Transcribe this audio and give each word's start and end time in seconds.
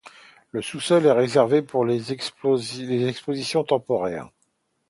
Le 0.49 0.63
sous-sol 0.63 1.05
est 1.05 1.11
réservé 1.11 1.61
pour 1.61 1.85
les 1.85 2.11
expositions 2.11 3.63
temporaires. 3.63 4.31